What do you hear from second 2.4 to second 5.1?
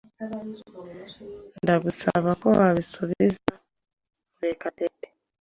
ko wabisubiza Murekatete.